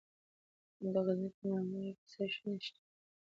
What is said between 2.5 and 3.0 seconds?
شته؟